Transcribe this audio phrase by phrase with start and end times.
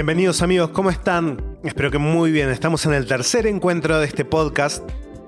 [0.00, 1.58] Bienvenidos amigos, ¿cómo están?
[1.62, 2.48] Espero que muy bien.
[2.48, 4.82] Estamos en el tercer encuentro de este podcast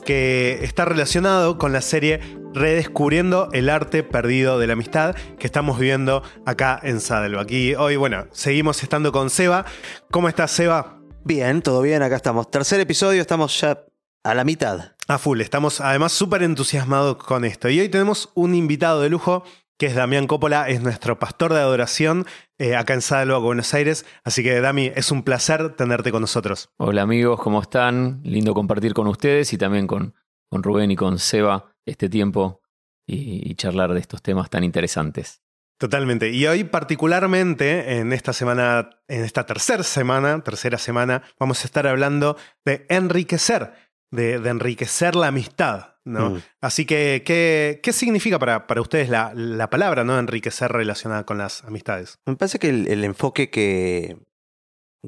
[0.07, 2.21] que está relacionado con la serie
[2.55, 7.51] Redescubriendo el arte perdido de la amistad que estamos viviendo acá en Saddleback.
[7.51, 9.67] Y hoy, bueno, seguimos estando con Seba.
[10.11, 10.99] ¿Cómo estás, Seba?
[11.23, 12.51] Bien, todo bien, acá estamos.
[12.51, 13.85] Tercer episodio, estamos ya
[14.25, 14.93] a la mitad.
[15.07, 17.69] A full, estamos además súper entusiasmados con esto.
[17.69, 19.45] Y hoy tenemos un invitado de lujo
[19.83, 22.25] que es Damián Coppola, es nuestro pastor de adoración
[22.57, 24.07] eh, acá en Saddleback, Buenos Aires.
[24.23, 26.71] Así que, Dami, es un placer tenerte con nosotros.
[26.77, 28.21] Hola amigos, ¿cómo están?
[28.23, 30.15] Lindo compartir con ustedes y también con,
[30.49, 32.61] con Rubén y con Seba este tiempo
[33.09, 35.43] y, y charlar de estos temas tan interesantes.
[35.81, 36.31] Totalmente.
[36.31, 41.89] Y hoy particularmente, en esta semana, en esta tercera semana, tercera semana, vamos a estar
[41.89, 43.73] hablando de enriquecer,
[44.13, 45.97] de, de enriquecer la amistad.
[46.05, 46.31] ¿no?
[46.31, 46.43] Mm.
[46.61, 50.19] Así que, ¿qué, qué significa para, para ustedes la, la palabra ¿no?
[50.19, 52.21] enriquecer relacionada con las amistades?
[52.27, 54.19] Me parece que el, el enfoque que,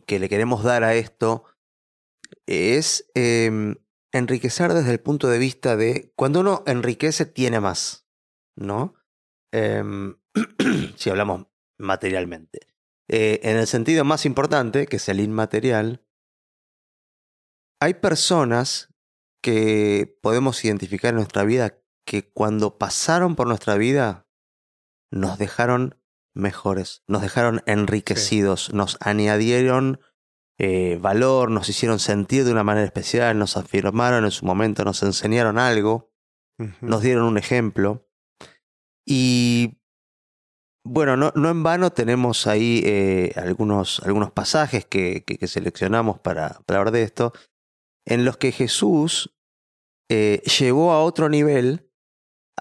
[0.06, 1.44] que le queremos dar a esto
[2.46, 3.76] es eh,
[4.12, 8.06] enriquecer desde el punto de vista de cuando uno enriquece tiene más,
[8.56, 8.94] ¿no?
[9.52, 10.16] Em,
[10.96, 11.46] si hablamos
[11.78, 12.60] materialmente.
[13.08, 16.02] Eh, en el sentido más importante, que es el inmaterial,
[17.80, 18.93] hay personas
[19.44, 24.26] que podemos identificar en nuestra vida que cuando pasaron por nuestra vida
[25.12, 26.00] nos dejaron
[26.34, 30.00] mejores, nos dejaron enriquecidos, nos añadieron
[30.58, 35.02] eh, valor, nos hicieron sentir de una manera especial, nos afirmaron en su momento, nos
[35.02, 36.10] enseñaron algo,
[36.80, 38.08] nos dieron un ejemplo.
[39.06, 39.78] Y
[40.86, 46.18] bueno, no, no en vano tenemos ahí eh, algunos, algunos pasajes que, que- que seleccionamos
[46.20, 47.32] para, para hablar de esto,
[48.06, 49.33] en los que Jesús
[50.08, 51.90] eh, llevó a otro nivel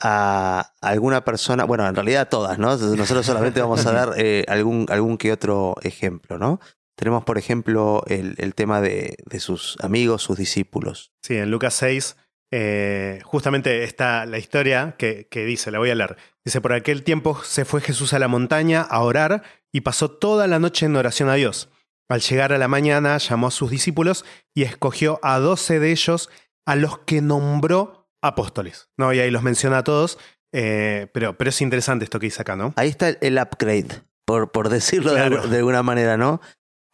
[0.01, 2.75] a alguna persona, bueno, en realidad a todas, ¿no?
[2.75, 6.59] Nosotros solamente vamos a dar eh, algún, algún que otro ejemplo, ¿no?
[6.95, 11.11] Tenemos, por ejemplo, el, el tema de, de sus amigos, sus discípulos.
[11.21, 12.15] Sí, en Lucas 6,
[12.55, 16.17] eh, justamente está la historia que, que dice, la voy a leer.
[16.45, 20.45] Dice, por aquel tiempo se fue Jesús a la montaña a orar y pasó toda
[20.45, 21.69] la noche en oración a Dios.
[22.09, 24.23] Al llegar a la mañana llamó a sus discípulos
[24.53, 26.29] y escogió a doce de ellos
[26.65, 28.89] a los que nombró apóstoles.
[28.97, 29.13] ¿no?
[29.13, 30.17] Y ahí los menciona a todos,
[30.53, 32.73] eh, pero, pero es interesante esto que dice acá, ¿no?
[32.77, 35.43] Ahí está el, upgrade, por, por decirlo de Claro.
[35.43, 36.39] algu- de, alguna manera, ¿no?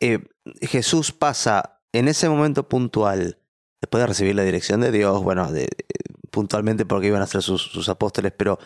[0.01, 0.19] Eh,
[0.61, 3.37] Jesús pasa en ese momento puntual,
[3.81, 5.67] después de recibir la dirección de Dios, bueno, de-
[6.31, 8.59] puntualmente porque iban a ser sus, sus apóstoles, pero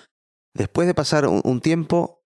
[0.56, 2.24] después de pasar un, un tiempo,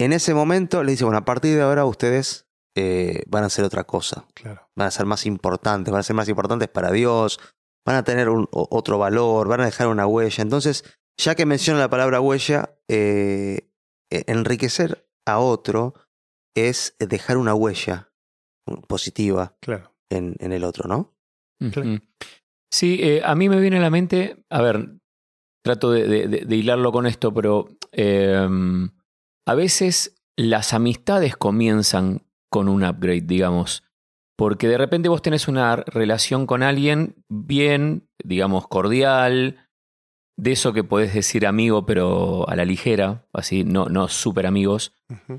[0.00, 3.64] en ese momento le dice, bueno, a partir de ahora ustedes eh, van a hacer
[3.64, 4.68] otra cosa, Claro.
[4.76, 7.40] van a ser más importantes, van a ser más importantes para Dios,
[7.86, 10.42] van a tener un, otro valor, van a dejar una huella.
[10.42, 10.84] Entonces,
[11.16, 13.70] ya que menciona la palabra huella, eh,
[14.12, 15.94] eh, enriquecer a otro
[16.54, 18.12] es dejar una huella
[18.88, 19.94] positiva Claro.
[20.10, 21.16] en, en el otro, ¿no?
[21.72, 22.00] Claro.
[22.70, 24.98] Sí, eh, a mí me viene a la mente, a ver,
[25.64, 28.46] trato de, de- de- de hilarlo con esto, pero eh,
[29.46, 33.84] a veces las amistades comienzan con un upgrade, digamos.
[34.36, 39.66] Porque de repente vos tenés una relación con alguien bien, digamos, cordial,
[40.38, 44.92] de eso que podés decir amigo, pero a la ligera, así, no, no súper amigos.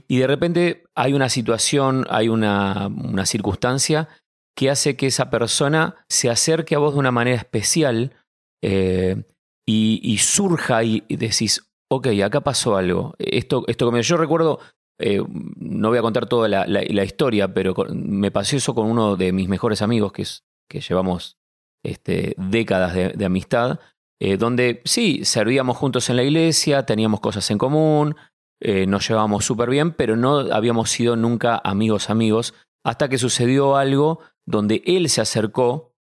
[0.07, 4.09] Y de repente hay una situación, hay una, una circunstancia
[4.55, 8.15] que hace que esa persona se acerque a vos de una manera especial
[8.63, 9.23] eh,
[9.67, 13.13] y, y surja y, y decís, ok, acá pasó algo.
[13.19, 14.59] Esto, esto yo recuerdo,
[14.99, 15.21] eh,
[15.57, 19.47] no voy a contar toda la, historia, pero me pasó eso con uno de mis
[19.47, 21.37] mejores amigos, que, llevamos
[21.83, 23.79] este, décadas de, amistad,
[24.19, 28.15] eh, donde sí, servíamos juntos en la iglesia, teníamos cosas en común,
[28.59, 33.75] eh, nos llevábamos súper bien, pero no habíamos sido nunca amigos amigos, hasta que sucedió
[33.75, 35.93] algo donde él se acercó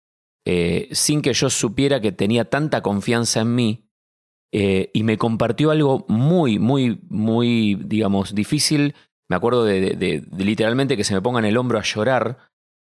[0.91, 3.84] sin que yo supiera que tenía tanta confianza en mí
[4.53, 8.95] eh, y me compartió algo muy, muy, muy, digamos, difícil.
[9.29, 11.83] Me acuerdo de, de- de- de literalmente que se me ponga en el hombro a
[11.83, 12.37] llorar.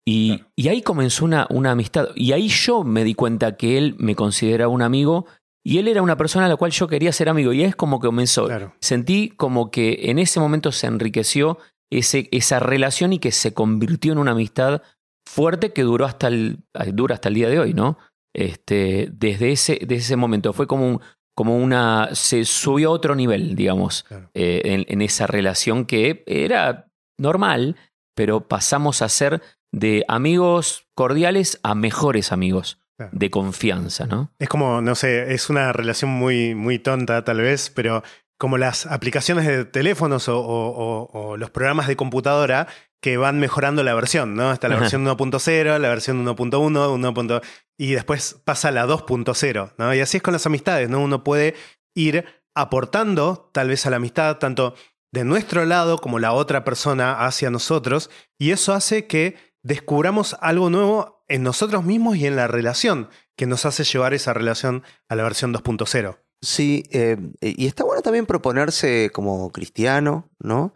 [0.05, 0.51] Y, Claro.
[0.55, 2.07] y ahí comenzó una, una amistad.
[2.15, 5.25] Y ahí yo me di cuenta que él me consideraba un amigo
[5.65, 7.51] y él era una persona a la cual yo quería ser amigo.
[7.51, 8.45] Y es como que comenzó.
[8.45, 8.73] Claro.
[8.79, 11.57] Sentí como que en ese momento se enriqueció
[11.91, 14.81] ese, esa relación y que se convirtió en una amistad
[15.27, 16.59] fuerte que duró hasta el,
[16.93, 17.97] dura hasta el día de hoy, ¿no?
[18.33, 21.01] Este, desde, ese, desde ese momento fue como, un-
[21.37, 22.09] como una...
[22.15, 24.31] se subió a otro nivel, digamos, Claro.
[24.33, 26.87] eh, en, en esa relación que era
[27.19, 27.75] normal,
[28.15, 33.11] pero pasamos a ser de amigos cordiales a mejores amigos Claro.
[33.13, 34.31] de confianza, ¿no?
[34.39, 38.01] Es como, no sé, es una relación muy, muy tonta tal vez, pero
[38.39, 42.67] como las aplicaciones de teléfonos o, o- o- o los programas de computadora
[43.01, 44.51] que van mejorando la versión, ¿no?
[44.51, 44.81] Está la Ajá.
[44.81, 47.41] versión 1.0, la versión 1.1, 1.
[47.77, 49.93] y después pasa a la 2.0, ¿no?
[49.93, 50.99] Y así es con las amistades, ¿no?
[50.99, 51.55] Uno puede
[51.95, 54.73] ir aportando tal vez a la amistad, tanto
[55.13, 58.09] de nuestro lado como la otra persona hacia nosotros,
[58.39, 63.45] y eso hace que descubramos algo nuevo en nosotros mismos y en la relación, que
[63.45, 66.17] nos hace llevar esa relación a la versión 2.0.
[66.41, 70.73] Sí, eh, y está bueno también proponerse como cristiano, ¿no?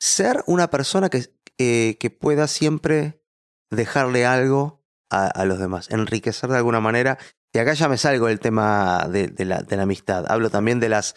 [0.00, 1.24] Ser una persona que,
[1.56, 3.22] que pueda siempre
[3.70, 7.18] dejarle algo a, a los demás, enriquecer de alguna manera.
[7.52, 10.24] Y acá ya me salgo del tema de, de la, de la amistad.
[10.28, 11.14] Hablo también de las,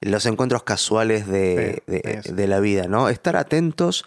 [0.00, 1.82] los encuentros casuales de,
[2.24, 3.08] Sí, la vida, ¿no?
[3.08, 4.04] Estar atentos.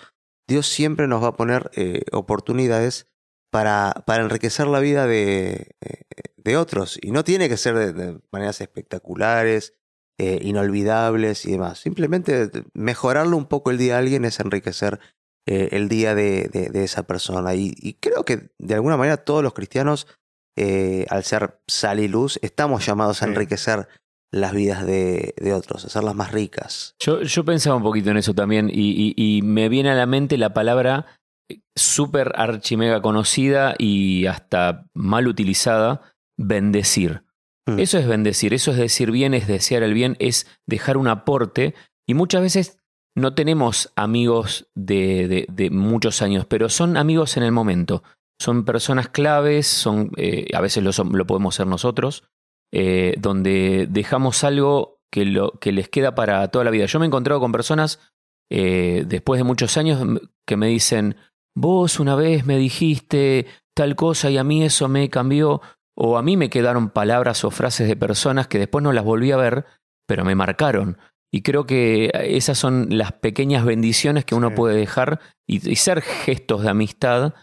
[0.47, 3.07] Dios siempre nos va a poner eh, oportunidades
[3.51, 5.75] para, para enriquecer la vida de,
[6.37, 6.99] de otros.
[7.01, 9.73] Y no tiene que ser de, de maneras espectaculares,
[10.17, 11.79] eh, inolvidables y demás.
[11.79, 14.99] Simplemente mejorarle un poco el día a alguien es enriquecer
[15.49, 17.55] eh, el día de, de- de esa persona.
[17.55, 20.05] Y, y creo que de alguna manera todos los cristianos,
[20.57, 23.31] eh, al ser sal y luz, estamos llamados a Sí.
[23.31, 23.87] enriquecer
[24.31, 26.93] las vidas de, de otros, hacerlas más ricas.
[26.99, 30.05] Yo, yo pensaba un poquito en eso también y, y- y me viene a la
[30.05, 31.07] mente la palabra
[31.49, 36.01] eh, súper archimega conocida y hasta mal utilizada,
[36.37, 37.23] bendecir.
[37.67, 37.79] Mm.
[37.79, 41.73] Eso es bendecir, eso es decir bien, es desear el bien, es dejar un aporte
[42.07, 42.78] y muchas veces
[43.19, 48.03] no tenemos amigos de, muchos años, pero son amigos en el momento.
[48.39, 52.23] Son personas claves, son, eh, a veces lo, podemos ser nosotros,
[52.71, 56.85] eh, donde dejamos algo que, les queda para toda la vida.
[56.85, 57.99] Yo me he encontrado con personas
[58.49, 61.17] eh, después de muchos años que me dicen,
[61.55, 63.45] vos una vez me dijiste
[63.75, 65.61] tal cosa y a mí eso me cambió,
[65.95, 69.31] o a mí me quedaron palabras o frases de personas que después no las volví
[69.31, 69.65] a ver,
[70.07, 70.97] pero me marcaron.
[71.31, 74.55] Y creo que esas son las pequeñas bendiciones que uno Sí.
[74.55, 77.33] puede dejar y, y ser gestos de amistad,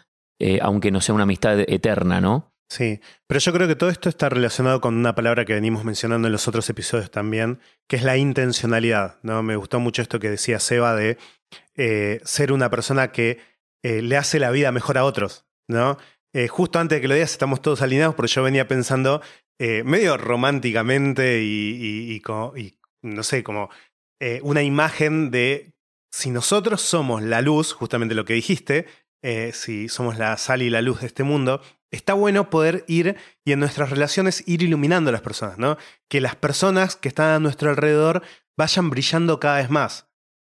[0.40, 2.52] eh, aunque no sea una amistad eterna, ¿no?
[2.68, 2.98] Sí,
[3.28, 6.32] pero yo creo que todo esto está relacionado con una palabra que venimos mencionando en
[6.32, 9.18] los otros episodios también, que es la intencionalidad.
[9.22, 9.42] ¿no?
[9.44, 11.16] Me gustó mucho esto que decía Seba de
[11.76, 13.38] eh, ser una persona que
[13.84, 15.46] eh, le hace la vida mejor a otros.
[15.68, 15.96] ¿no?
[16.50, 19.22] Justo antes de que lo digas estamos todos alineados porque yo venía pensando
[19.58, 21.46] eh, medio románticamente y,
[21.80, 23.70] y- y como- y, no sé, como
[24.20, 25.74] eh, una imagen de
[26.12, 28.86] si nosotros somos la luz, justamente lo que dijiste,
[29.22, 31.60] eh, si somos la sal y la luz de este mundo,
[31.90, 35.76] está bueno poder ir y en nuestras relaciones ir iluminando a las personas, ¿no?
[36.08, 38.22] Que las personas que están a nuestro alrededor
[38.56, 40.08] vayan brillando cada vez más.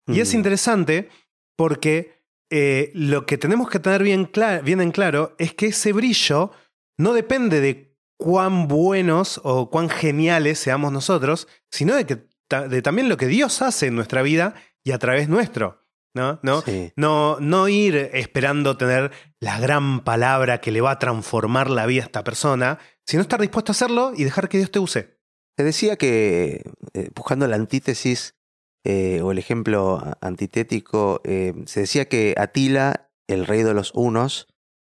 [0.07, 0.37] Y es Mm.
[0.37, 1.09] interesante
[1.57, 2.19] porque
[2.51, 4.31] eh, lo que tenemos que tener bien,
[4.63, 6.51] bien en claro es que ese brillo
[6.97, 13.09] no depende de cuán buenos o cuán geniales seamos nosotros, sino de, que, de también
[13.09, 15.85] lo que Dios hace en nuestra vida y a través nuestro.
[16.15, 16.39] ¿no?
[16.41, 16.61] ¿No?
[16.61, 16.91] Sí.
[16.95, 22.01] No, no ir esperando tener la gran palabra que le va a transformar la vida
[22.01, 25.19] a esta persona, sino estar dispuesto a hacerlo y dejar que Dios te use.
[25.55, 26.63] Te decía que
[26.93, 28.35] eh, buscando la antítesis
[28.83, 34.47] eh, o el ejemplo antitético, eh, se decía que Atila, el rey de los hunos,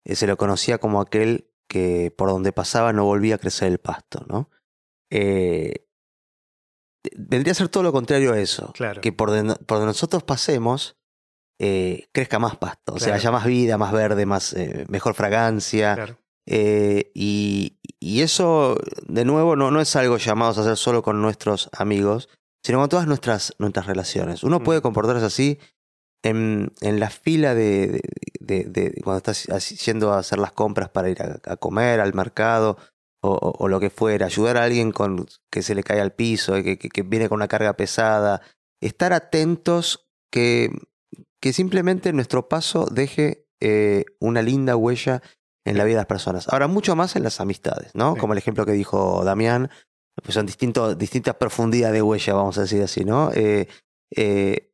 [0.05, 3.78] eh, se lo conocía como aquel que por donde pasaba no volvía a crecer el
[3.78, 4.50] pasto, ¿no?
[5.11, 5.87] Eh,
[7.16, 8.73] vendría a ser todo lo contrario a eso.
[8.75, 9.00] Claro.
[9.00, 10.97] Que por donde, por donde nosotros pasemos
[11.59, 15.95] eh, crezca más pasto, o sea, haya más vida, más verde, más eh, mejor fragancia.
[15.95, 16.19] Claro.
[16.47, 18.76] Eh, y, y eso,
[19.07, 22.28] de nuevo, no, no es algo llamados a hacer solo con nuestros amigos,
[22.64, 24.42] sino con todas nuestras, nuestras relaciones.
[24.42, 24.64] Uno Mm.
[24.64, 25.59] puede comportarse así
[26.23, 28.00] en, en la fila de,
[28.40, 29.45] de- de- de cuando estás
[29.85, 32.78] yendo a hacer las compras para ir a, a comer, al mercado
[33.23, 34.27] o, o- o lo que fuera.
[34.27, 37.37] Ayudar a alguien con, que se le cae al piso, que, que- que viene con
[37.37, 38.41] una carga pesada.
[38.83, 40.71] Estar atentos que,
[41.41, 45.23] que simplemente nuestro paso deje eh, una linda huella
[45.67, 46.49] en la vida de las personas.
[46.49, 48.15] Ahora, mucho más en las amistades, ¿no?
[48.15, 48.21] Sí.
[48.21, 49.71] Como el ejemplo que dijo Damián,
[50.23, 53.31] pues son distintos, distintas profundidades de huella, vamos a decir así, ¿no?
[53.35, 53.69] Eh,
[54.17, 54.73] eh,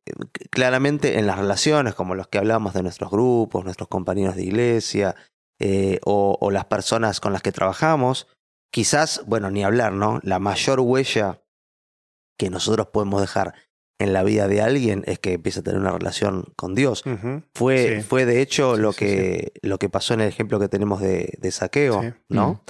[0.49, 5.15] claramente en las relaciones, como los que hablamos de nuestros grupos, nuestros compañeros de iglesia,
[5.59, 8.27] eh, o, o las personas con las que trabajamos,
[8.71, 10.19] quizás, bueno, ni hablar, ¿no?
[10.23, 11.41] La mayor huella
[12.37, 13.53] que nosotros podemos dejar
[13.99, 17.03] en la vida de alguien es que empieza a tener una relación con Dios.
[17.55, 18.03] Fue, Sí.
[18.03, 21.01] fue de hecho Sí, lo, sí, que, lo que pasó en el ejemplo que tenemos
[21.01, 22.13] de, de saqueo.
[22.29, 22.63] ¿no?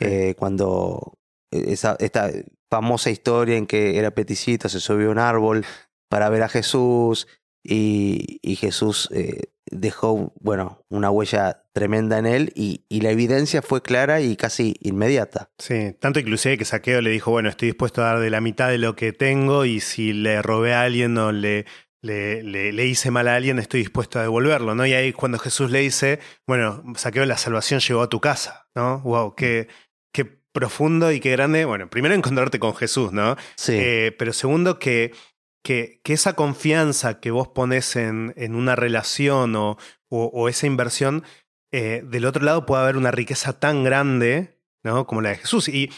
[0.00, 1.18] Eh, cuando
[1.50, 2.30] esa, esta
[2.70, 5.64] famosa historia en que era peticito, se subió a un árbol
[6.10, 7.28] para ver a Jesús
[7.64, 13.62] y, y Jesús eh, dejó, bueno, una huella tremenda en él y, y la evidencia
[13.62, 15.50] fue clara y casi inmediata.
[15.58, 18.68] Sí, tanto inclusive que Saqueo le dijo, bueno, estoy dispuesto a dar de la mitad
[18.68, 21.66] de lo que tengo y si le robé a alguien o le,
[22.02, 24.86] le, le, le, hice mal a alguien, estoy dispuesto a devolverlo, ¿no?
[24.86, 29.00] Y ahí cuando Jesús le dice, bueno, saqueo, la salvación llegó a tu casa, ¿no?
[29.00, 29.68] Wow, qué,
[30.12, 31.64] qué profundo y qué grande.
[31.64, 33.36] Bueno, primero encontrarte con Jesús, ¿no?
[33.56, 33.72] Sí.
[33.76, 35.12] Eh, pero segundo, que,
[35.64, 39.78] que, que, esa confianza que vos pones en, en una relación o,
[40.08, 41.24] o, o esa inversión,
[41.72, 45.06] eh, del otro lado puede haber una riqueza tan grande, ¿no?
[45.06, 45.68] Como la de Jesús.
[45.68, 45.90] Y,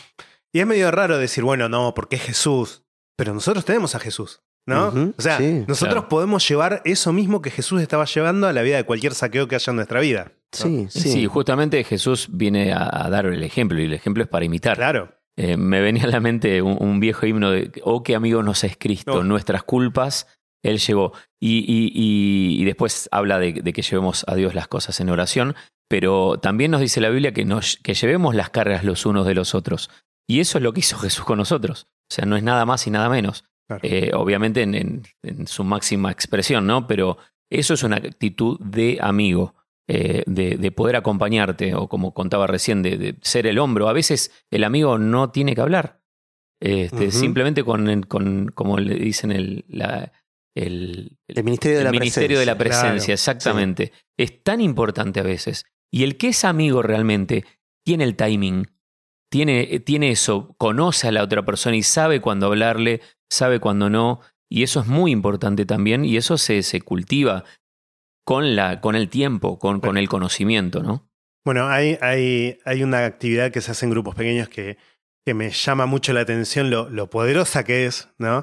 [0.53, 2.85] y es medio raro decir, bueno, no, porque es Jesús.
[3.17, 4.43] Pero nosotros tenemos a Jesús.
[4.69, 4.89] ¿No?
[4.89, 6.09] Uh -huh, o sea, sí, nosotros claro.
[6.09, 9.55] podemos llevar eso mismo que Jesús estaba llevando a la vida de cualquier saqueo que
[9.55, 10.33] haya en nuestra vida.
[10.35, 10.41] ¿no?
[10.51, 11.13] Sí, sí.
[11.13, 14.77] Sí, justamente Jesús viene a, a, dar el ejemplo y el ejemplo es para imitar.
[14.77, 15.13] Claro.
[15.39, 18.65] Eh, me venía a la mente un, un, viejo himno de, oh, qué amigo nos
[18.65, 20.27] es Cristo, nuestras culpas,
[20.65, 21.13] Él llevó.
[21.41, 25.11] Y, y- y- y después habla de, de que llevemos a Dios las cosas en
[25.11, 25.55] oración,
[25.89, 29.35] pero también nos dice la Biblia que, nos, que llevemos las cargas los unos de
[29.35, 29.91] los otros.
[30.29, 31.87] Y eso es lo que hizo Jesús con nosotros.
[32.11, 33.45] O sea, no es nada más y nada menos.
[33.69, 33.83] Claro.
[33.85, 36.87] Eh, obviamente en, en- en su máxima expresión, ¿no?
[36.87, 37.19] Pero
[37.51, 39.55] eso es una actitud de amigo,
[39.89, 43.89] eh, de, de poder acompañarte, o como contaba recién, de, de ser el hombro.
[43.89, 46.03] A veces el amigo no tiene que hablar.
[46.61, 47.11] Este.
[47.11, 50.13] Simplemente con, con, como le dicen, el, la-
[50.57, 52.81] el, El ministerio de la ministerio de la presencia.
[52.81, 53.93] Claro, presencia, exactamente.
[54.19, 55.67] Es tan importante a veces.
[55.93, 57.45] Y el que es amigo realmente
[57.85, 58.67] tiene el timing,
[59.31, 64.21] tiene, tiene eso, conoce a la otra persona y sabe cuándo hablarle, sabe cuándo no.
[64.51, 66.07] Y eso es muy importante también.
[66.07, 67.45] Y eso se, se cultiva
[68.27, 71.09] con, la, con el tiempo, con, con el conocimiento, ¿no?
[71.45, 74.79] Bueno, hay, hay, hay una actividad que se hace en grupos pequeños que,
[75.25, 78.43] que me llama mucho la atención lo, lo poderosa que es, ¿no?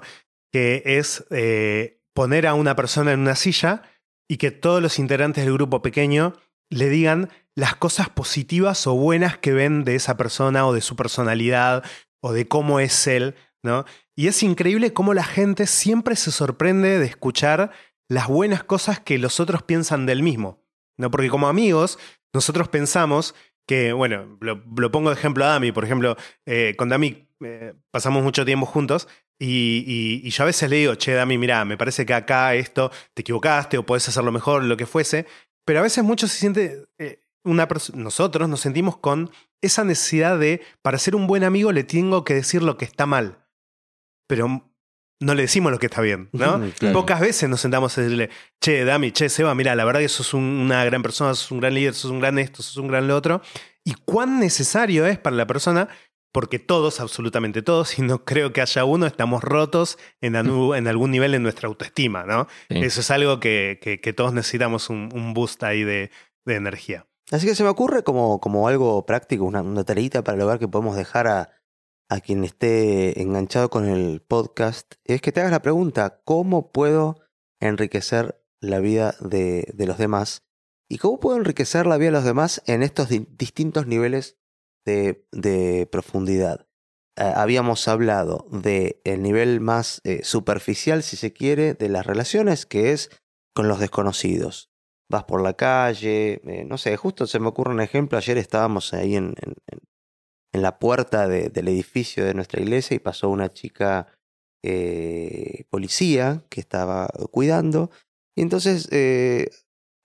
[0.53, 3.83] Que es eh, poner a una persona en una silla
[4.29, 6.33] y que todos los integrantes del grupo pequeño
[6.69, 10.95] le digan las cosas positivas o buenas que ven de esa persona o de su
[10.95, 11.83] personalidad
[12.21, 13.83] o de cómo es él, ¿no?
[14.15, 17.71] Y es increíble cómo la gente siempre se sorprende de escuchar
[18.09, 20.63] las buenas cosas que los otros piensan del mismo,
[20.97, 21.09] ¿no?
[21.11, 21.99] Porque como amigos,
[22.33, 26.89] nosotros pensamos que, bueno, lo, lo pongo de ejemplo a Dami, por ejemplo, eh, con
[26.89, 29.07] Dami eh, pasamos mucho tiempo juntos
[29.39, 32.91] y, y, yo a veces le digo, che, Dami, mira, me parece que acá esto
[33.13, 35.25] te equivocaste o podés hacerlo mejor, lo que fuese,
[35.65, 39.31] pero a veces mucho se siente, eh, una nosotros nos sentimos con
[39.61, 43.05] esa necesidad de, para ser un buen amigo le tengo que decir lo que está
[43.05, 43.45] mal,
[44.27, 44.72] pero
[45.19, 46.59] no le decimos lo que está bien, ¿no?
[46.77, 46.93] Claro.
[46.93, 48.29] Pocas veces nos sentamos a decirle,
[48.61, 51.59] che, Dami, che, Seba, mira, la verdad que sos un- una gran persona, sos un
[51.61, 53.41] gran líder, sos un gran esto, sos un gran lo otro.
[53.85, 55.87] Y cuán necesario es para la persona,
[56.33, 60.87] porque todos, absolutamente todos, y no creo que haya uno, estamos rotos en, anu- en
[60.87, 62.47] algún nivel en nuestra autoestima, ¿no?
[62.69, 62.79] Sí.
[62.79, 66.09] Eso es algo que, que- que todos necesitamos un, un boost ahí de,
[66.45, 67.05] de energía.
[67.31, 70.67] Así que se me ocurre como, como algo práctico, una, una tareita para lograr que
[70.67, 71.49] podemos dejar a,
[72.13, 77.19] a quien esté enganchado con el podcast, es que te hagas la pregunta, ¿cómo puedo
[77.59, 80.43] enriquecer la vida de, de los demás?
[80.87, 84.37] ¿Y cómo puedo enriquecer la vida de los demás en estos di- distintos niveles
[84.85, 86.67] de, de profundidad?
[87.17, 92.91] Eh, habíamos hablado del nivel más eh, superficial, si se quiere, de las relaciones, que
[92.91, 93.09] es
[93.55, 94.69] con los desconocidos
[95.09, 98.93] vas por la calle, eh, no sé, justo se me ocurre un ejemplo, ayer estábamos
[98.93, 99.35] ahí en,
[100.53, 104.07] en la puerta de, del edificio de nuestra iglesia y pasó una chica
[104.63, 107.89] eh, policía que estaba cuidando.
[108.35, 109.49] Y entonces eh,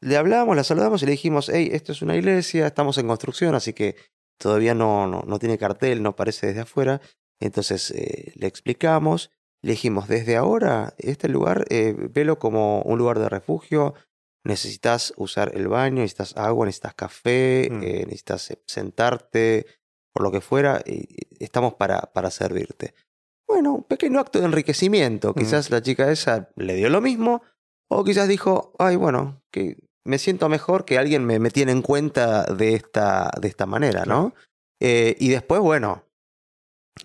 [0.00, 3.55] le hablamos, la saludamos y le dijimos, hey, esto es una iglesia, estamos en construcción,
[3.55, 3.95] así que
[4.38, 7.00] todavía no, no, no tiene cartel, no aparece desde afuera,
[7.40, 9.31] entonces eh, le explicamos,
[9.62, 13.95] le dijimos, desde ahora este lugar, velo como un lugar de refugio,
[14.45, 17.81] necesitas usar el baño, necesitas agua, necesitas café, Mm.
[17.81, 19.67] necesitas sentarte,
[20.18, 21.06] por lo que fuera, y
[21.38, 22.92] estamos para, para servirte.
[23.46, 25.30] Bueno, un pequeño acto de enriquecimiento.
[25.30, 25.34] Mm.
[25.34, 27.40] Quizás la chica esa le dio lo mismo,
[27.88, 31.82] o quizás dijo, ay, bueno, que me siento mejor que alguien me, me tiene en
[31.82, 34.34] cuenta de esta, de esta manera, ¿no?
[34.80, 36.02] Eh, y después, bueno,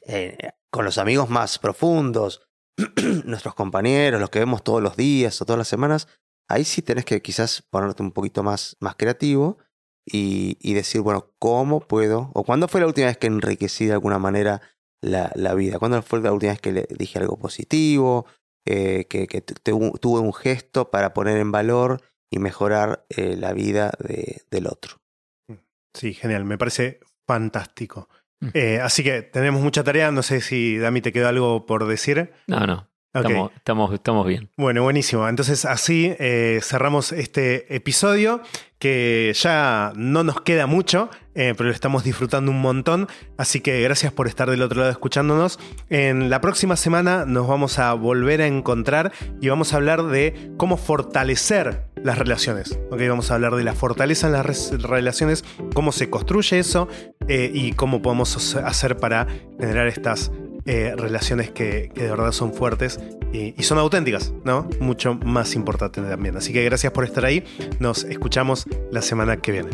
[0.07, 0.35] eh,
[0.71, 2.47] con los amigos más profundos,
[3.25, 6.07] nuestros compañeros, los que vemos todos los días o todas las semanas,
[6.49, 9.59] ahí sí tenés que quizás ponerte un poquito más, más creativo
[10.05, 12.29] y, y decir, bueno, ¿cómo puedo?
[12.33, 14.61] ¿O cuándo fue la última vez que enriquecí de alguna manera
[15.01, 15.79] la, la vida?
[15.79, 18.25] ¿Cuándo fue la última vez que le dije algo positivo?
[18.65, 23.35] Eh, que que tu- tu- tuve un gesto para poner en valor y mejorar eh,
[23.37, 24.97] la vida de, del otro.
[25.93, 28.09] Sí, genial, me parece fantástico.
[28.41, 28.47] Mm.
[28.53, 32.31] Eh, así que tenemos mucha tarea, no sé si Dami te quedó algo por decir.
[32.47, 32.89] No, no.
[33.13, 34.49] Estamos, estamos, estamos bien.
[34.57, 35.27] Bueno, buenísimo.
[35.29, 38.41] Entonces así eh, cerramos este episodio
[38.79, 43.07] que ya no nos queda mucho, eh, pero lo estamos disfrutando un montón.
[43.37, 45.59] Así que gracias por estar del otro lado escuchándonos.
[45.89, 50.51] En la próxima semana nos vamos a volver a encontrar y vamos a hablar de
[50.57, 52.79] cómo fortalecer las relaciones.
[52.91, 52.99] ¿ok?
[53.07, 56.87] Vamos a hablar de la fortaleza en las relaciones, cómo se construye eso
[57.27, 59.27] eh, y cómo podemos hacer para
[59.59, 60.31] generar estas
[60.65, 62.99] eh, relaciones que, de verdad son fuertes
[63.31, 64.67] y, y son auténticas, ¿no?
[64.79, 66.37] Mucho más importante también.
[66.37, 67.43] Así que gracias por estar ahí.
[67.79, 69.69] Nos escuchamos la semana que viene.